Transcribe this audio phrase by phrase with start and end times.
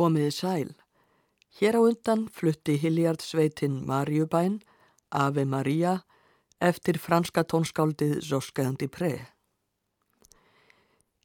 [0.00, 0.68] Komiði sæl.
[1.60, 4.62] Hér á undan flutti Hiljard sveitin Marjubæn,
[5.12, 5.98] Ave Maria,
[6.56, 9.10] eftir franska tónskáldið Zoskandi Pre.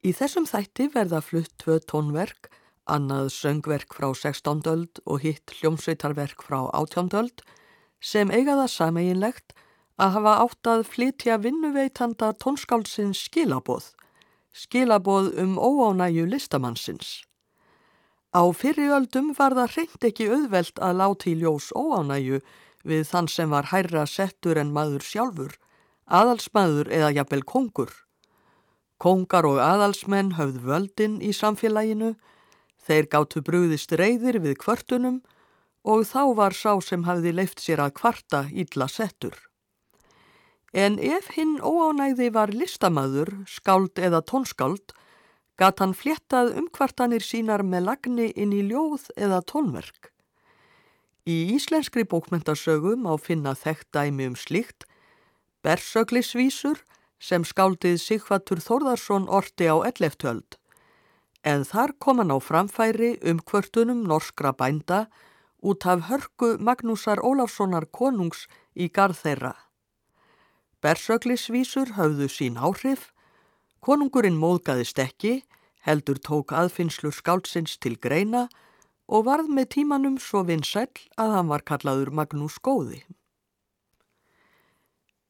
[0.04, 2.50] Í þessum þætti verða flutt tvö tónverk,
[2.84, 4.68] annað söngverk frá 16.
[4.68, 7.14] öld og hitt hljómsveitarverk frá 18.
[7.22, 7.46] öld,
[8.04, 9.56] sem eigaða sameiginlegt
[9.96, 13.88] að hafa átt að flytja vinnuveitanda tónskáldsins skilaboð,
[14.52, 17.22] skilaboð um óánæju listamannsins.
[18.36, 22.42] Á fyrriöldum var það hreint ekki auðvelt að láti í ljós óánæju
[22.84, 25.54] við þann sem var hærra settur en maður sjálfur,
[26.20, 27.94] aðalsmaður eða jafnvel kongur.
[29.00, 32.12] Kongar og aðalsmenn höfð völdin í samfélaginu,
[32.84, 35.22] þeir gáttu brúðist reyðir við kvörtunum
[35.88, 39.38] og þá var sá sem hafði leift sér að kvarta ítla settur.
[40.76, 44.92] En ef hinn óánægði var listamaður, skáld eða tónskáld,
[45.60, 50.12] gat hann fléttað umkvartanir sínar með lagni inn í ljóð eða tónverk.
[51.26, 54.86] Í íslenskri bókmyndasögum á finna þekkt dæmi um slíkt,
[55.66, 56.84] bersöglisvísur
[57.18, 60.60] sem skáldið Sigvatur Þórðarsson orti á elleftöld,
[61.42, 65.08] en þar kom hann á framfæri um kvörtunum norskra bænda
[65.66, 69.56] út af hörku Magnúsar Ólafssonar konungs í garð þeirra.
[70.86, 73.10] Bersöglisvísur höfðu sín áhrif
[73.86, 75.44] Konungurinn móðgaðist ekki,
[75.86, 78.48] heldur tók aðfinnslur skáldsins til greina
[79.06, 80.88] og varð með tímanum svo vinsæl
[81.22, 83.04] að hann var kallaður Magnús Góði.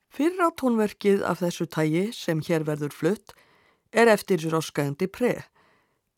[0.07, 3.35] Fyrra tónverkið af þessu tægi sem hér verður flutt
[3.91, 5.33] er eftir Roskandi Pre,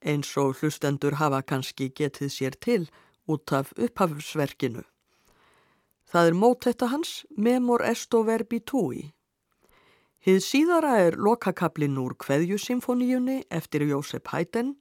[0.06, 2.84] eins og hlustendur hafa kannski getið sér til
[3.26, 4.86] út af upphafsverkinu.
[6.06, 9.17] Það er mótetta hans Memor Esto Verbi Tui.
[10.26, 14.74] Hið síðara er lokakablin úr Kveðjusymfoníunni eftir Jósef Haydn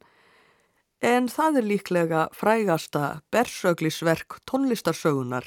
[1.04, 5.46] en það er líklega frægasta bersöglisverk tónlistarsögunar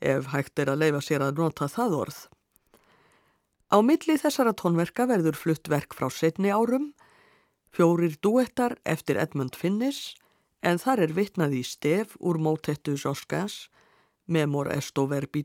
[0.00, 2.18] ef hægt er að leifa sér að nota það orð.
[3.68, 6.92] Á milli þessara tónverka verður flutt verk frá setni árum,
[7.70, 10.16] fjórir duettar eftir Edmund Finnis
[10.62, 13.68] en þar er vitnað í stef úr mótettu Zoskans
[14.26, 15.44] Memor Esto Verbi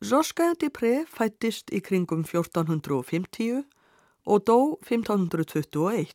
[0.00, 0.08] Tui.
[0.08, 3.64] Zoska Depré fættist í kringum 1450
[4.26, 6.14] og dó 1521.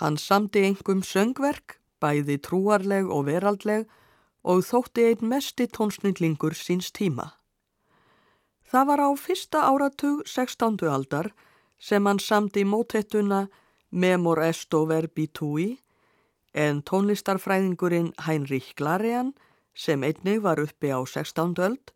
[0.00, 3.86] Hann samti engum söngverk, bæði trúarleg og veraldleg
[4.42, 7.38] og þótti einn mesti tónsnillingur síns tíma.
[8.66, 10.82] Það var á fyrsta áratug 16.
[10.90, 11.32] aldar
[11.78, 13.48] sem hann samti mótettuna
[13.90, 15.78] Memor Esto Verbi Tui
[16.52, 19.34] en tónlistarfræðingurinn Heinrich Glarean
[19.74, 21.54] sem einnig var uppi á 16.
[21.62, 21.95] öld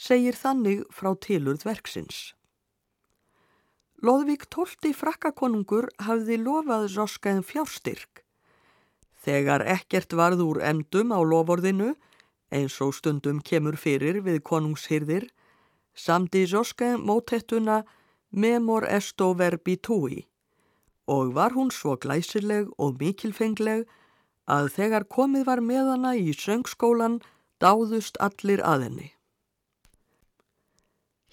[0.00, 2.32] segir þannig frá tilurð verksins.
[4.00, 8.22] Lóðvík tólti frakkakonungur hafði lofað Zoskaðin fjárstyrk.
[9.20, 11.92] Þegar ekkert varð úr emdum á lovorðinu,
[12.48, 15.28] eins og stundum kemur fyrir við konungshyrðir,
[15.92, 17.82] samdi Zoskaðin mótettuna
[18.30, 20.24] Memor esto verbi tui
[21.10, 23.88] og var hún svo glæsileg og mikilfengleg
[24.46, 27.18] að þegar komið var með hana í söngskólan
[27.62, 29.08] dáðust allir að henni.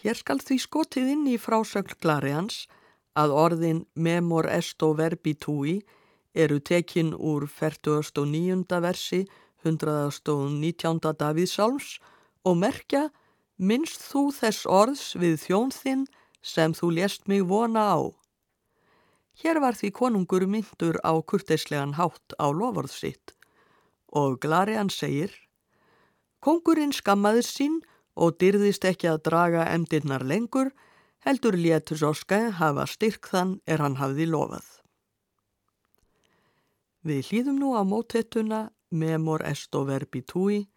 [0.08, 2.62] Hér skal því skotið inn í frásögn Glarians
[3.20, 5.74] að orðin memor esto verbi tui
[6.32, 8.64] eru tekin úr 49.
[8.86, 9.20] versi
[9.68, 11.02] 119.
[11.20, 11.90] Davíðsálms
[12.48, 13.02] og merkja
[13.60, 16.08] minnst þú þess orðs við þjón þinn
[16.54, 18.00] sem þú lést mig vona á.
[19.44, 23.36] Hér var því konungur myndur á kurteislegan hátt á lofórð sitt
[24.08, 25.36] og Glarian segir
[26.40, 30.72] Kongurinn skammaður sín og dyrðist ekki að draga emdirnar lengur,
[31.26, 34.68] heldur létur Zoska hafa styrk þann er hann hafði lofað.
[37.08, 40.68] Við hlýðum nú á mótettuna Memor esto verbi tui,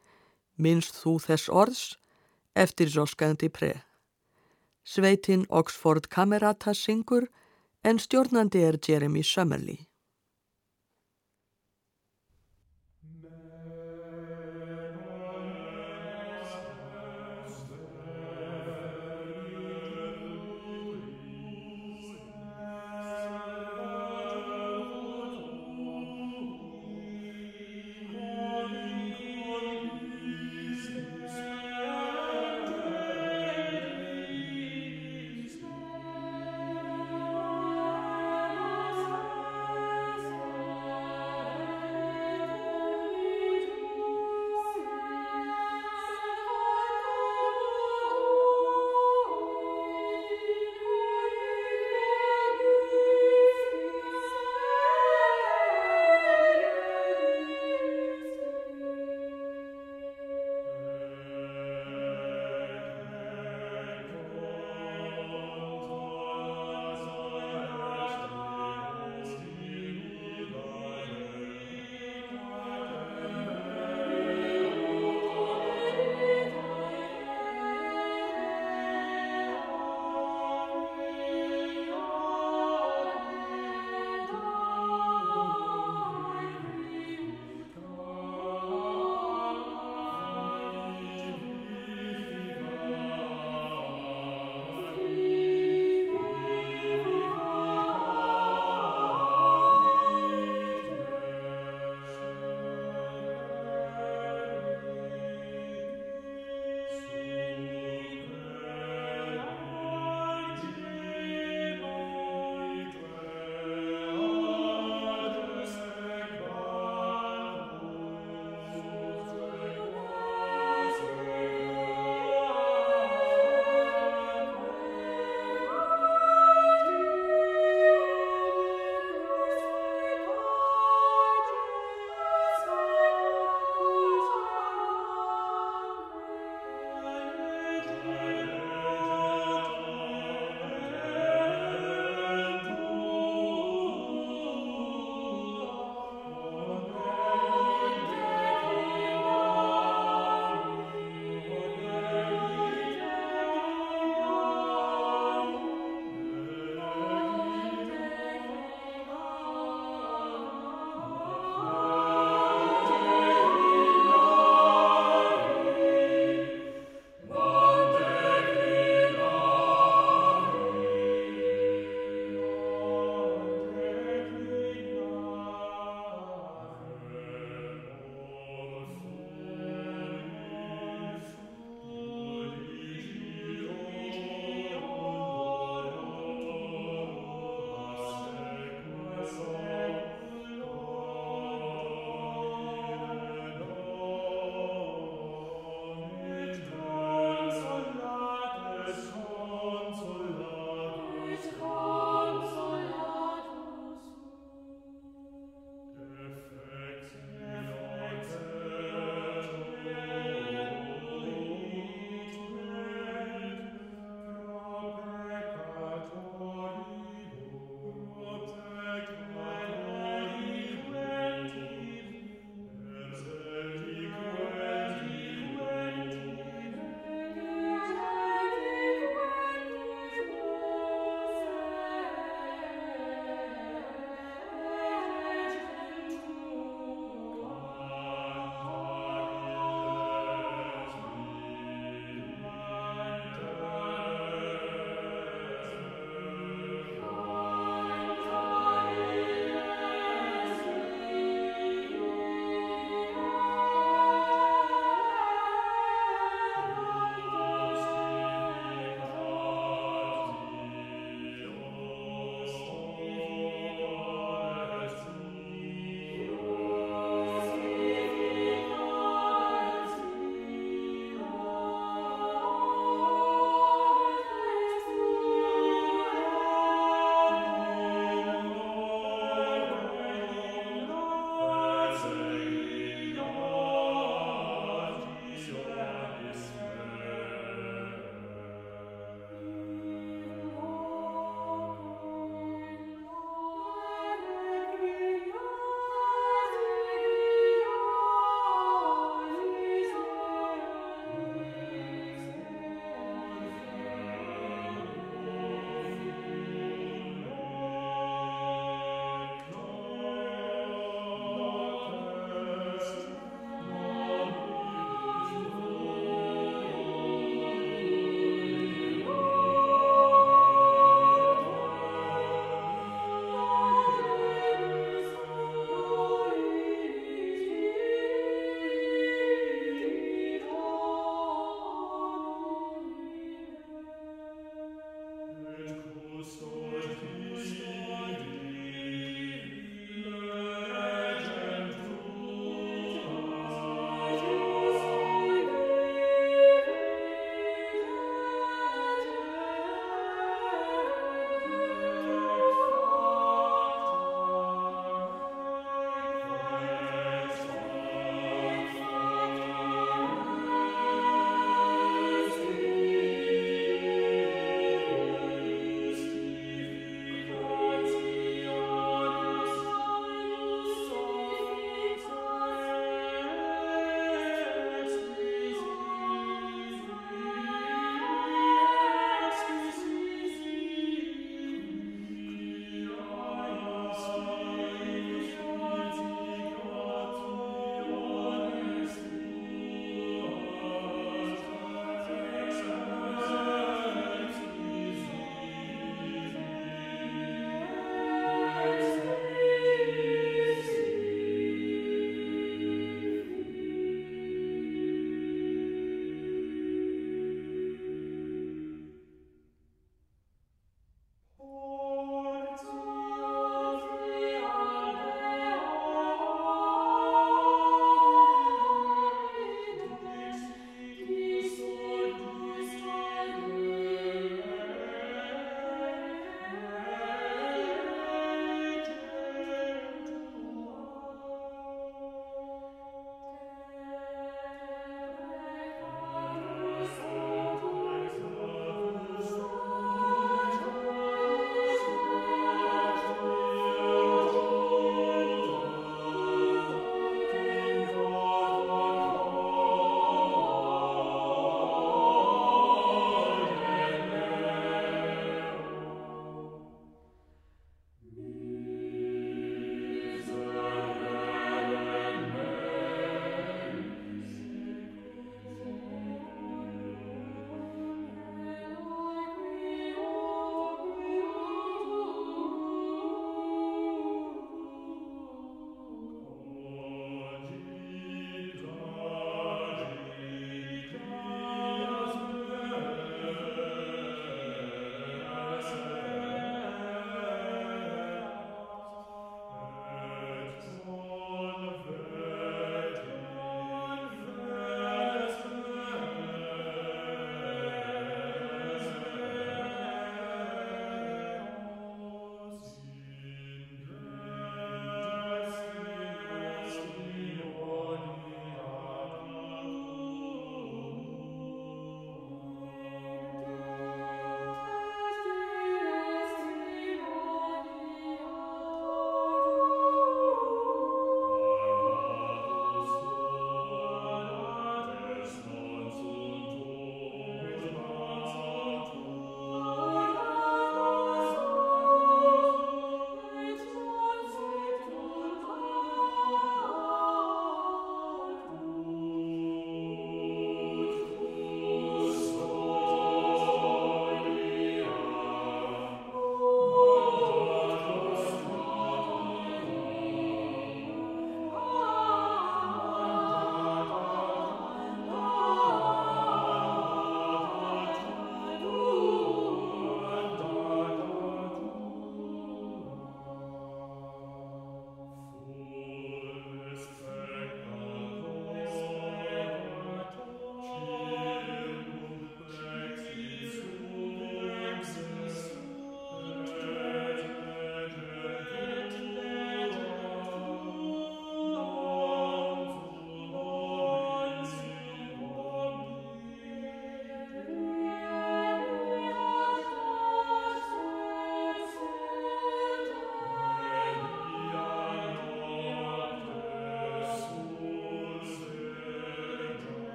[0.58, 1.82] minnst þú þess orðs,
[2.54, 3.72] eftir Zoskaðandi pre.
[4.84, 7.28] Sveitin Oxford Camerata syngur
[7.84, 9.89] en stjórnandi er Jeremy Summerlee.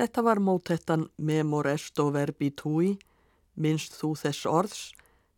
[0.00, 2.94] Þetta var mótettan Memor esto verbi tui,
[3.60, 4.78] minnst þú þess orðs,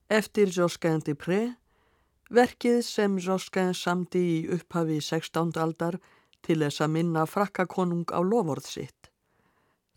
[0.06, 1.40] eftir Josquin de Pré,
[2.30, 5.50] verkið sem Josquin samdi í upphafi 16.
[5.58, 5.98] aldar
[6.46, 9.10] til þess að minna frakkakonung á lofórð sitt.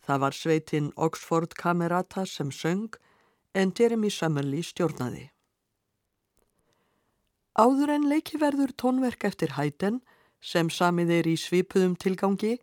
[0.01, 2.97] Það var sveitinn Oxford Camerata sem söng
[3.53, 5.27] en Jeremy Summerlee stjórnaði.
[7.53, 10.01] Áður en leikiverður tónverk eftir hæten
[10.41, 12.57] sem samið er í svipuðum tilgangi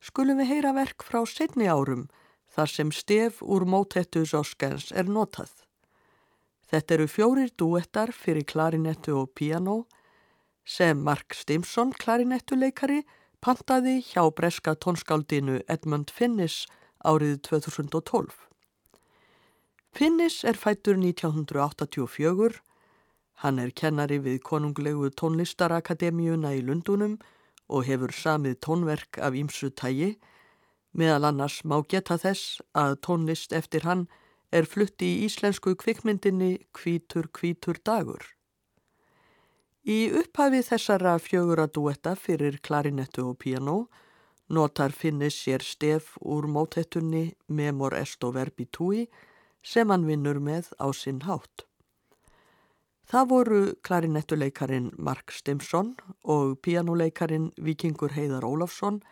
[0.00, 2.08] skulum við heyra verk frá setni árum
[2.54, 5.50] þar sem stef úr mótettu Zoskens er notað.
[6.70, 9.84] Þetta eru fjórir duettar fyrir klarinettu og piano
[10.64, 13.02] sem Mark Stimson klarinettuleikari
[13.44, 16.64] pantaði hjá breska tónskáldinu Edmund Finnis
[17.04, 18.32] árið 2012.
[19.94, 22.62] Finnis er fættur 1984
[23.42, 27.18] Hann er kennari við konunglegu tónlistarakademíuna í Lundunum
[27.68, 30.14] og hefur samið tónverk af ímsu tægi.
[30.94, 34.06] Meðal annars má geta þess að tónlist eftir hann
[34.54, 38.22] er flutti í íslensku kvikmyndinni Kvítur kvítur dagur.
[39.84, 43.88] Í upphafi þessara fjögura duetta fyrir klarinettu og piano
[44.48, 49.08] notar finnis sér stef úr mótettunni Memor Esto Verbi Tui
[49.62, 51.66] sem hann vinnur með á sinn hátt.
[53.04, 55.90] Það voru klarinettuleikarin Mark Stimson
[56.24, 59.02] og pianoleikarin Vikingur Heiðar Ólafsson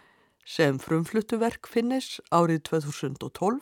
[0.49, 3.61] sem frumfluttuverk finnis árið 2012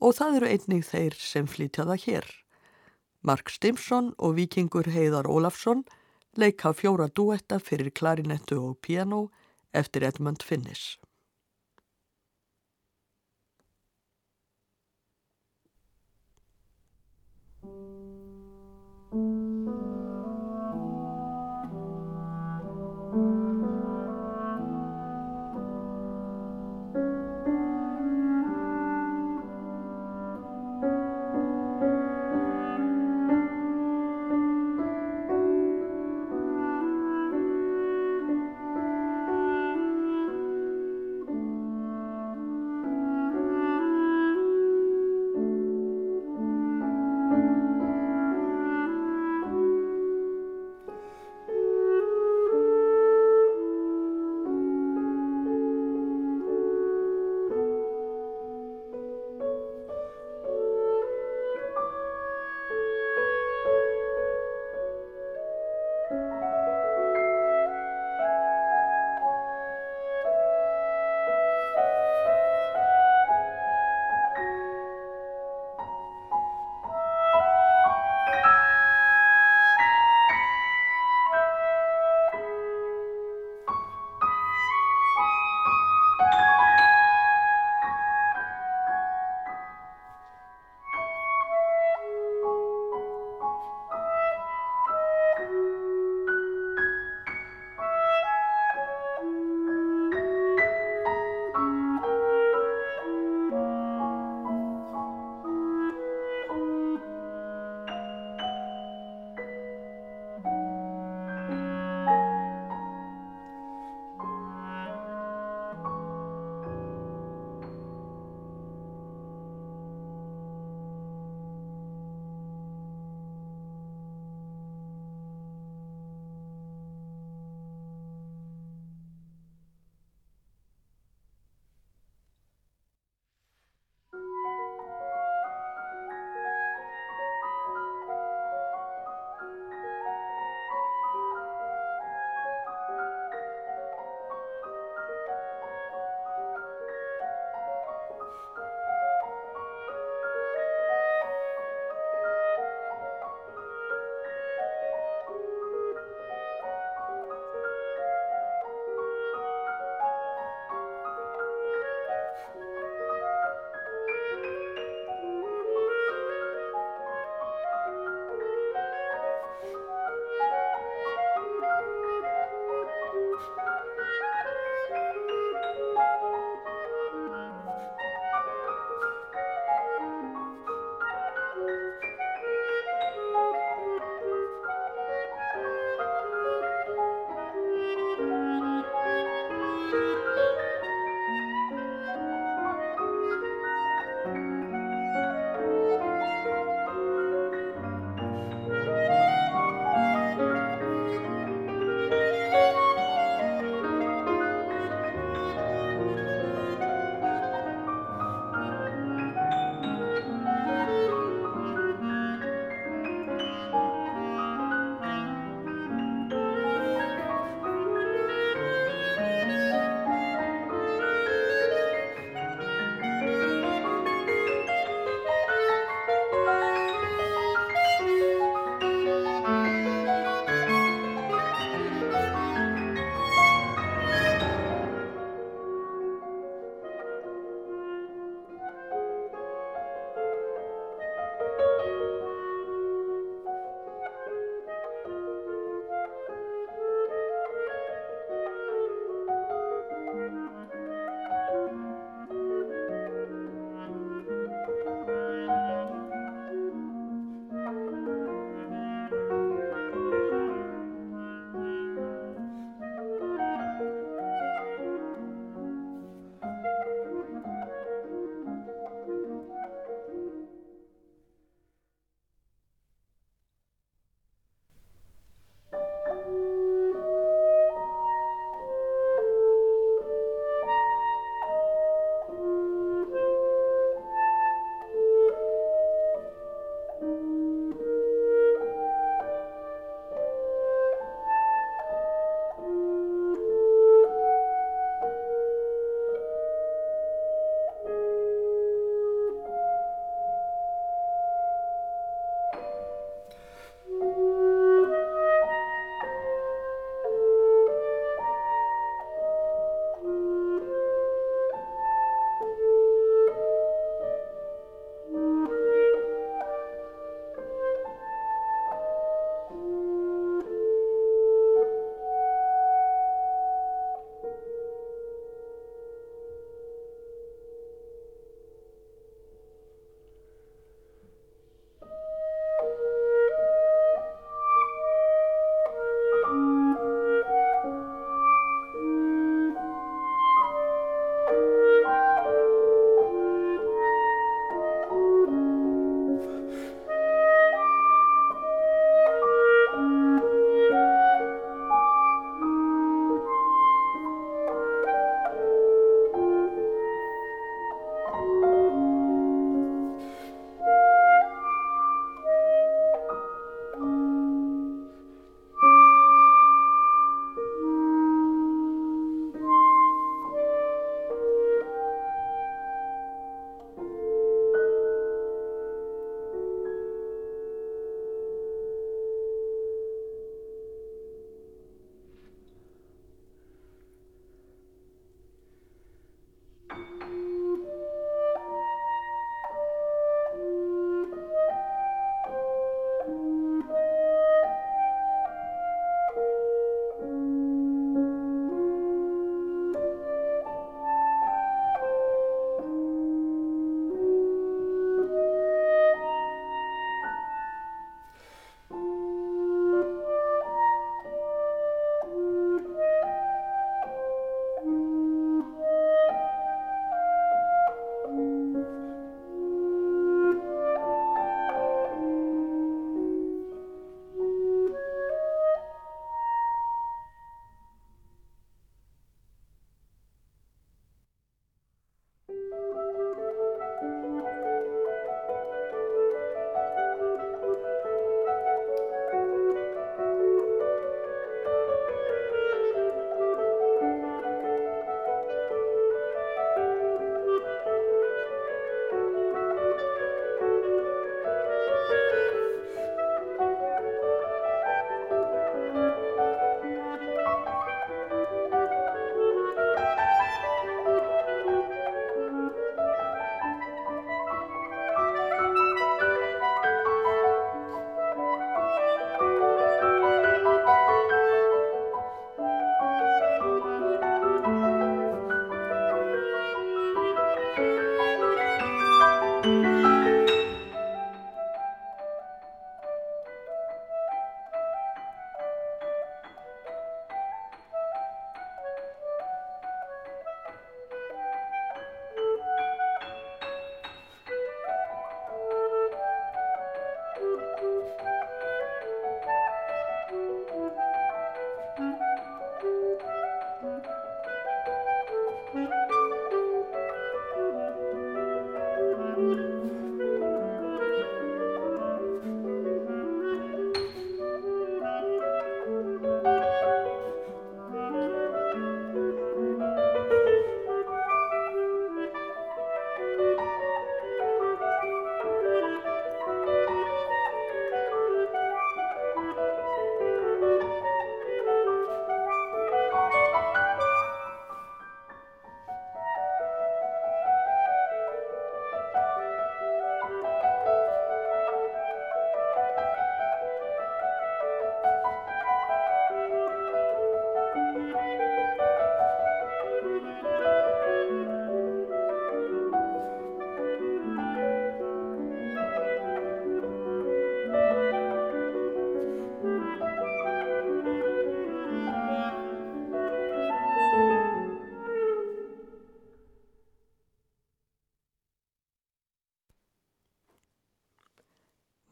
[0.00, 2.28] og það eru einnig þeir sem flytja það hér.
[3.20, 5.84] Mark Stimson og Vikingur Heiðar Ólafsson
[6.38, 9.26] leika fjóra duetta fyrir klarinettu og piano
[9.76, 10.96] eftir Edmund Finnis.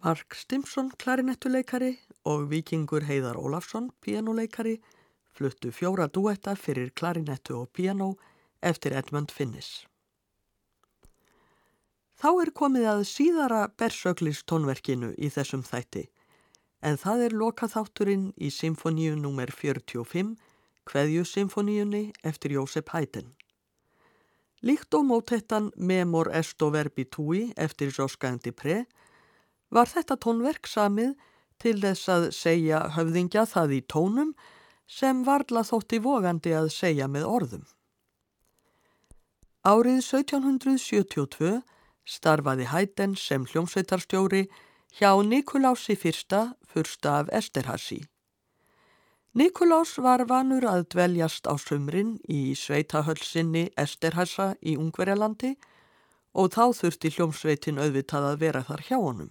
[0.06, 1.96] Mark Stimson klarinettuleikari
[2.30, 4.76] og vikingur Heiðar Ólafsson pianoleikari
[5.34, 8.12] fluttu fjóra duetta fyrir klarinettu og piano
[8.62, 9.70] eftir Edmund Finnis.
[12.22, 16.04] Þá er komið að síðara bersöglis tónverkinu í þessum þætti
[16.86, 19.50] en það er lokaþátturinn í symfoníu nr.
[19.50, 20.36] 45,
[20.86, 23.34] Kveðjusymfoníunni eftir Jósef Hætten.
[24.62, 28.84] Líkt og mótettan Memor Esto Verbi Tui eftir Joska Endipre
[29.70, 31.14] var þetta tónverk samið
[31.62, 34.34] til þess að segja höfðingja það í tónum
[34.86, 37.64] sem varla þótti vogandi að segja með orðum.
[39.66, 41.56] Árið 1772
[42.06, 44.44] starfaði Hætten sem hljómsveitarstjóri
[44.94, 48.04] hjá Nikolási fyrsta, fyrsta af Esterhasi.
[49.36, 55.50] Nikolás var vanur að dveljast á sumrin í sveitahölsinni Esterhasa í Ungverjalandi
[56.32, 59.28] og þá þurfti hljómsveitin auðvitað að vera þar hjá honum.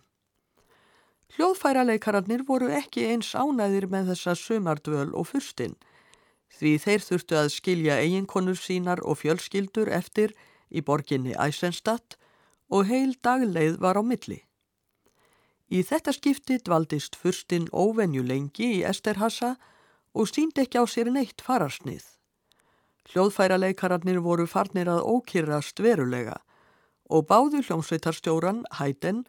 [1.33, 5.75] Hljóðfæralekararnir voru ekki eins ánæðir með þessa sumardvöl og fyrstinn
[6.55, 10.35] því þeir þurftu að skilja eiginkonur sínar og fjölskyldur eftir
[10.69, 12.15] í borginni Eisenstadt
[12.69, 14.39] og heil dagleið var á milli.
[15.73, 19.55] Í þetta skipti dvaldist fyrstinn óvenju lengi í Esterhasa
[20.13, 22.05] og sínd ekki á sér neitt fararsnið.
[23.11, 26.37] Hljóðfæralekararnir voru farnir að ókyrrast verulega
[27.09, 29.25] og báðu hljómsveitarstjóran, Hæten,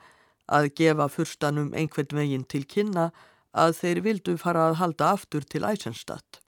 [0.47, 3.11] að gefa fyrstanum einhvern veginn til kynna
[3.53, 6.41] að þeir vildu fara að halda aftur til Eisenstadt.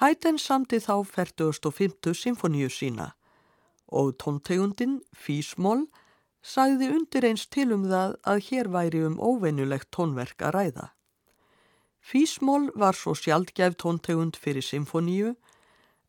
[0.00, 3.12] Hæten samti þá 4050 symfoníu sína
[3.94, 5.86] og tóntegundin, Físmól,
[6.42, 10.88] sagði undir eins til um það að hér væri um óveinulegt tónverk að ræða.
[12.04, 15.36] Físmól var svo sjaldgæf tóntegund fyrir symfoníu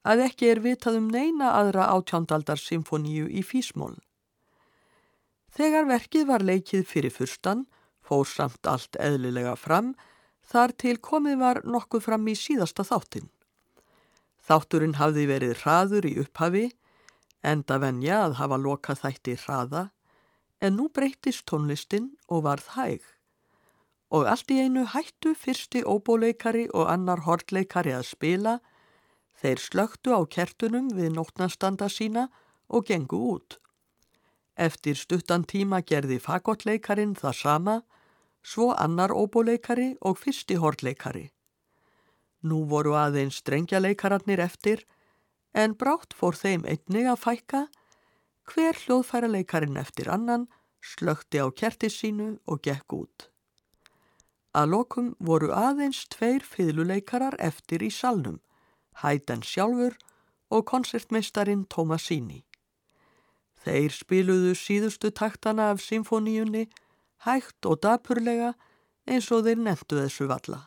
[0.03, 3.95] að ekki er vitað um neina aðra átjándaldar symfoníu í físmól.
[5.55, 7.63] Þegar verkið var leikið fyrir fyrstan,
[8.03, 9.93] fór samt allt eðlilega fram,
[10.43, 13.29] þar til komið var nokkuð fram í síðasta þáttin.
[14.45, 16.65] Þátturinn hafði verið hraður í upphafi,
[17.41, 19.87] enda venja að hafa lokað þætti hraða,
[20.59, 23.01] en nú breytist tónlistin og varð hæg.
[24.11, 28.59] Og allt í einu hættu fyrsti óbóleikari og annar hortleikari að spila,
[29.39, 32.27] þeir slögtu á kertunum við nótnastanda sína
[32.67, 33.57] og gengu út.
[34.55, 37.77] Eftir stuttan tíma gerði fagotleikarin það sama,
[38.43, 41.29] svo annar óbóleikari og fyrsti hortleikari.
[42.45, 44.85] Nú voru aðeins strengjaleikaratnir eftir,
[45.53, 47.65] en brátt fór þeim einnig að fækka,
[48.45, 50.43] Hver hljóðfæra leikarin eftir annan
[50.85, 53.29] slökti á kerti sínu og gekk út.
[54.53, 58.37] Að lokum voru aðeins tveir fiðluleikarar eftir í salnum,
[59.01, 59.97] Hæden sjálfur
[60.53, 62.44] og konsertmeistarin Tomasini.
[63.65, 66.67] Þeir spiluðu síðustu taktana af symfoníunni,
[67.25, 68.53] hægt og dapurlega
[69.09, 70.59] eins og þeir nefndu þessu valla.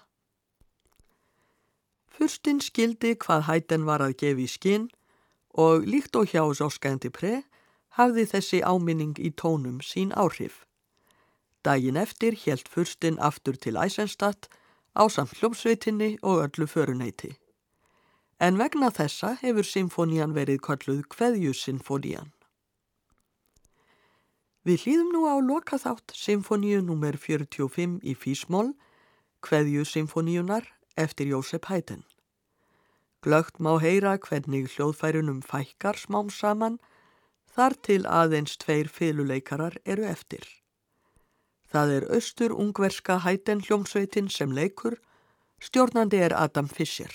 [2.11, 4.89] Fyrstinn skildi hvað Hæden var að gefa í skinn
[5.55, 7.45] og líkt og hjá Zoskandi Pre
[7.99, 10.65] hafði þessi áminning í tónum sín áhrif.
[11.63, 14.51] Dægin eftir helt fyrstinn aftur til Æsenstadt
[14.99, 17.37] á samt hljómsveitinni og öllu föruneyti.
[18.41, 22.35] En vegna þessa hefur symfónían verið kalluð Kveðjusinfónían.
[24.69, 27.17] Við hlýðum nú á lokaþátt symfóníu nr.
[27.17, 28.75] 45 í Físmól,
[29.41, 32.03] Kveðjusinfóníunar eftir Jósef Hæten.
[33.25, 36.77] Glögt má heyra hvernig hljóðfærunum fækkar smám saman
[37.49, 40.45] þar til aðeins tveir fyluleikarar eru eftir.
[41.73, 45.01] Það er austur ungverska hæten hljómsveitin sem leikur,
[45.65, 47.15] stjórnandi er Adam Fischer.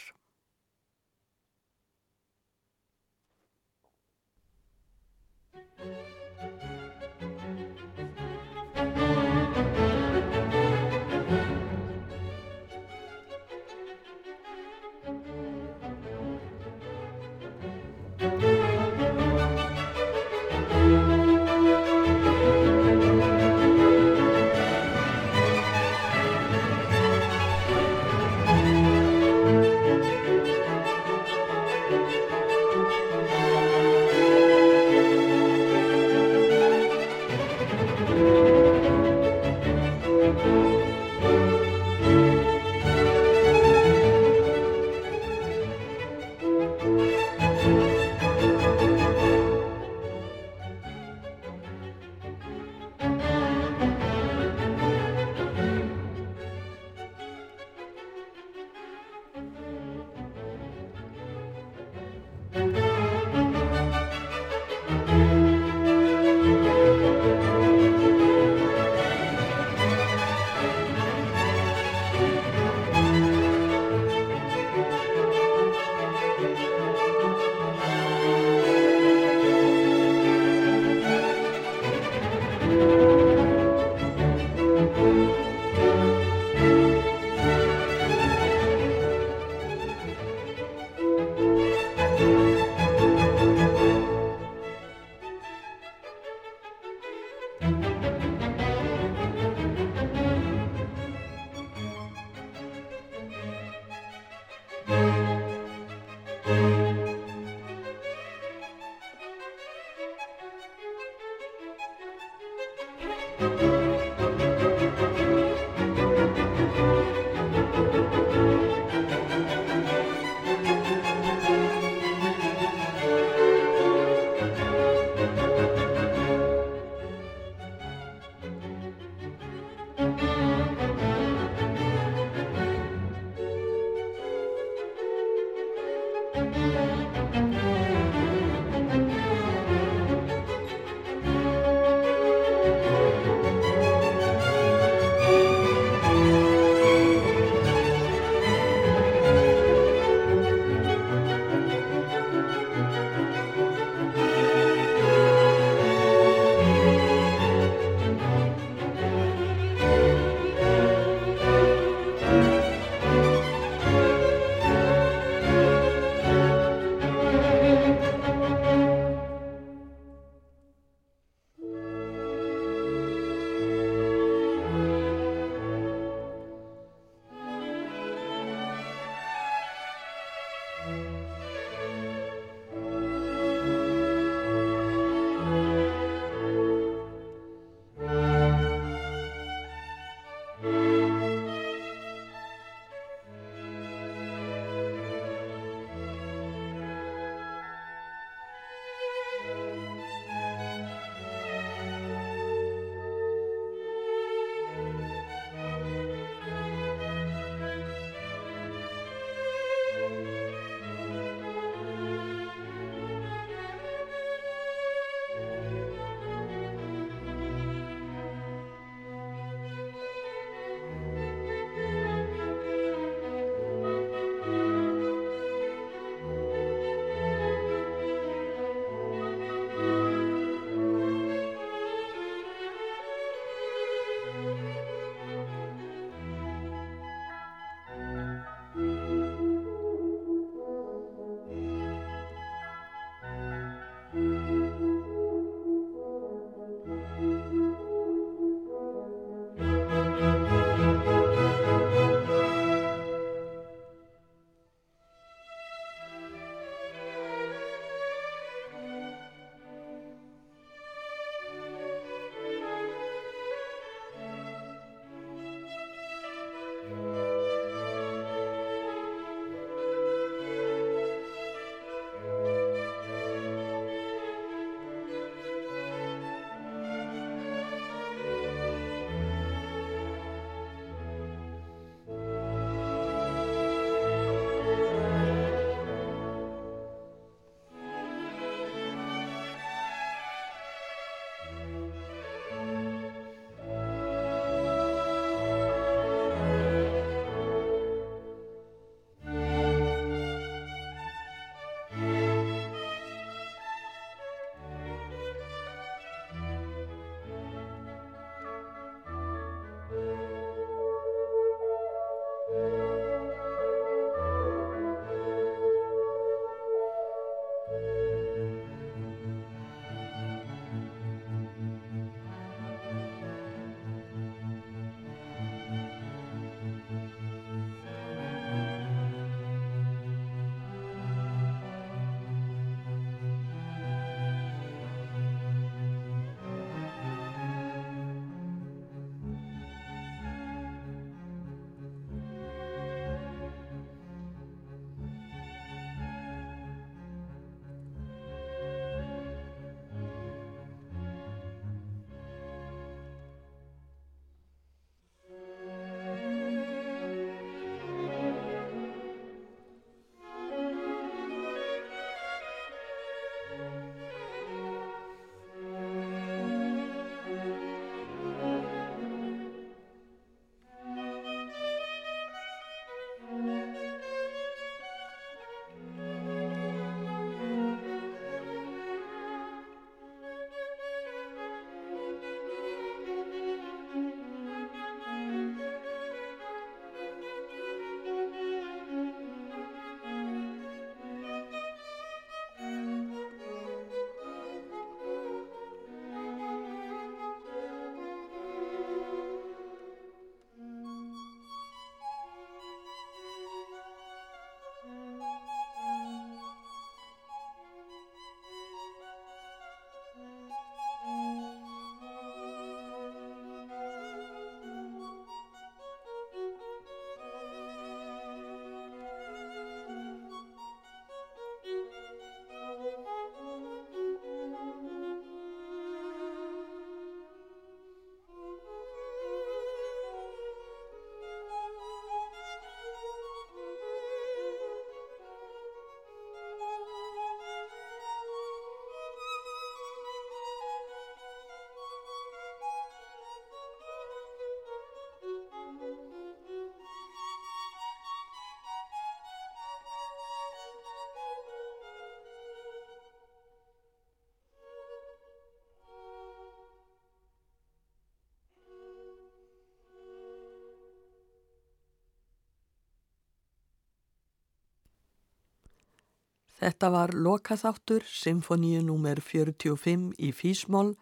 [466.64, 469.20] Þetta var lokaþáttur Symfoníu nr.
[469.20, 470.94] 45 í Físmól,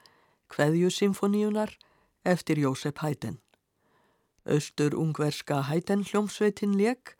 [0.49, 1.75] Kveðjusymfoníunar
[2.25, 3.35] eftir Jósef Hæten.
[4.45, 7.13] Östur ungverska Hæten hljómsveitin leik,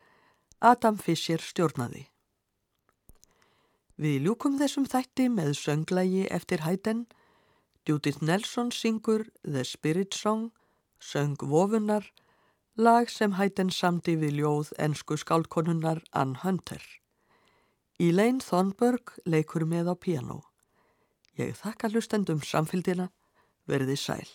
[0.58, 2.08] Adam Fischer stjórnaði.
[4.02, 7.06] Við ljúkum þessum þætti með sönglægi eftir Hæten.
[7.86, 10.50] Judith Nelson syngur The Spirit Song,
[10.98, 12.10] söng Vofunar,
[12.74, 17.01] lag sem Hæten samti við ljóð ensku skálkonunnar Ann Hunter.
[18.02, 20.40] Elaine Thornburg leikur með á piano.
[21.38, 23.12] Ég þakka hlustendum samfélgina,
[23.70, 24.32] verði sæl.